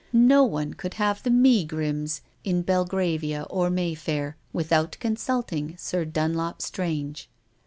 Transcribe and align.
No 0.13 0.43
one 0.43 0.73
could 0.73 0.95
have 0.95 1.21
the 1.21 1.29
megrims 1.29 2.21
in 2.43 2.63
Belgravia 2.63 3.43
or 3.51 3.69
Mayfair 3.69 4.35
without 4.51 4.97
consulting 4.99 5.75
Sir 5.77 6.05
Dunlop 6.05 6.59
Strange. 6.63 7.29